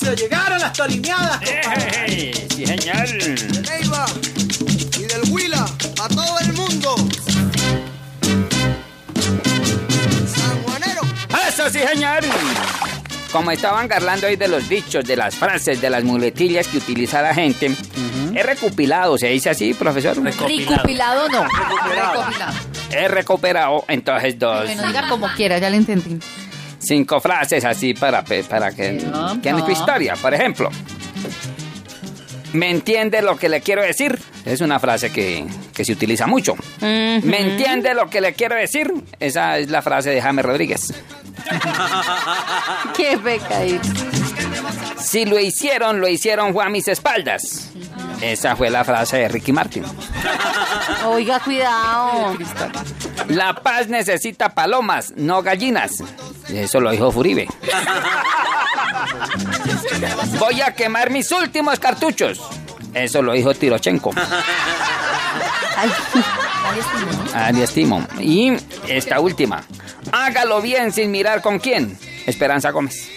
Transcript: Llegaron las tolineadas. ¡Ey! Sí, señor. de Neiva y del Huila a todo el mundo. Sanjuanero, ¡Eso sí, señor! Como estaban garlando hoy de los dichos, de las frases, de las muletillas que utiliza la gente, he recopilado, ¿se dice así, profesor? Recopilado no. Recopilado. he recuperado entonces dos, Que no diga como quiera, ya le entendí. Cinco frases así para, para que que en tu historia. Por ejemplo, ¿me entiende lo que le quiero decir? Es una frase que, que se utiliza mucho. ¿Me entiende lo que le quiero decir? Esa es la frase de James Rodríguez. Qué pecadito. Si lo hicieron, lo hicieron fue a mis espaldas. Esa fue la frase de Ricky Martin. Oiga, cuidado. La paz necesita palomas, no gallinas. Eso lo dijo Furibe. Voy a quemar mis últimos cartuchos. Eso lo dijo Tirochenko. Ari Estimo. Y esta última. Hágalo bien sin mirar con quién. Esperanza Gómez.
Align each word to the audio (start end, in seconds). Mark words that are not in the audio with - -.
Llegaron 0.00 0.58
las 0.60 0.72
tolineadas. 0.72 1.40
¡Ey! 2.06 2.32
Sí, 2.54 2.66
señor. 2.66 3.08
de 3.08 3.62
Neiva 3.62 4.06
y 4.96 5.02
del 5.02 5.22
Huila 5.30 5.66
a 6.00 6.08
todo 6.08 6.38
el 6.40 6.52
mundo. 6.54 6.94
Sanjuanero, 10.26 11.02
¡Eso 11.48 11.68
sí, 11.70 11.80
señor! 11.92 12.24
Como 13.32 13.50
estaban 13.50 13.86
garlando 13.88 14.26
hoy 14.28 14.36
de 14.36 14.48
los 14.48 14.68
dichos, 14.68 15.04
de 15.04 15.16
las 15.16 15.34
frases, 15.34 15.80
de 15.80 15.90
las 15.90 16.02
muletillas 16.04 16.66
que 16.68 16.78
utiliza 16.78 17.20
la 17.20 17.34
gente, 17.34 17.76
he 18.34 18.42
recopilado, 18.42 19.18
¿se 19.18 19.28
dice 19.28 19.50
así, 19.50 19.74
profesor? 19.74 20.16
Recopilado 20.22 21.28
no. 21.28 21.42
Recopilado. 21.44 22.52
he 22.90 23.08
recuperado 23.08 23.84
entonces 23.88 24.38
dos, 24.38 24.64
Que 24.66 24.76
no 24.76 24.86
diga 24.86 25.08
como 25.08 25.28
quiera, 25.34 25.58
ya 25.58 25.68
le 25.68 25.76
entendí. 25.76 26.18
Cinco 26.78 27.20
frases 27.20 27.64
así 27.64 27.94
para, 27.94 28.24
para 28.24 28.72
que 28.72 29.04
que 29.42 29.48
en 29.48 29.64
tu 29.64 29.70
historia. 29.70 30.14
Por 30.16 30.34
ejemplo, 30.34 30.70
¿me 32.52 32.70
entiende 32.70 33.22
lo 33.22 33.36
que 33.36 33.48
le 33.48 33.60
quiero 33.60 33.82
decir? 33.82 34.18
Es 34.44 34.60
una 34.60 34.78
frase 34.78 35.10
que, 35.10 35.46
que 35.74 35.84
se 35.84 35.92
utiliza 35.92 36.26
mucho. 36.26 36.54
¿Me 36.80 37.40
entiende 37.40 37.94
lo 37.94 38.08
que 38.08 38.20
le 38.20 38.32
quiero 38.32 38.54
decir? 38.54 38.92
Esa 39.20 39.58
es 39.58 39.70
la 39.70 39.82
frase 39.82 40.10
de 40.10 40.22
James 40.22 40.44
Rodríguez. 40.44 40.94
Qué 42.96 43.18
pecadito. 43.18 43.88
Si 44.98 45.24
lo 45.24 45.38
hicieron, 45.38 46.00
lo 46.00 46.08
hicieron 46.08 46.52
fue 46.52 46.64
a 46.64 46.68
mis 46.68 46.88
espaldas. 46.88 47.70
Esa 48.20 48.56
fue 48.56 48.70
la 48.70 48.84
frase 48.84 49.18
de 49.18 49.28
Ricky 49.28 49.52
Martin. 49.52 49.84
Oiga, 51.06 51.38
cuidado. 51.40 52.36
La 53.28 53.54
paz 53.54 53.88
necesita 53.88 54.50
palomas, 54.50 55.12
no 55.16 55.42
gallinas. 55.42 56.02
Eso 56.48 56.80
lo 56.80 56.90
dijo 56.90 57.12
Furibe. 57.12 57.46
Voy 60.38 60.60
a 60.60 60.74
quemar 60.74 61.10
mis 61.10 61.30
últimos 61.32 61.78
cartuchos. 61.78 62.40
Eso 62.94 63.22
lo 63.22 63.32
dijo 63.32 63.54
Tirochenko. 63.54 64.12
Ari 67.34 67.62
Estimo. 67.62 68.06
Y 68.20 68.56
esta 68.88 69.20
última. 69.20 69.62
Hágalo 70.12 70.62
bien 70.62 70.92
sin 70.92 71.10
mirar 71.10 71.42
con 71.42 71.58
quién. 71.58 71.98
Esperanza 72.26 72.70
Gómez. 72.70 73.10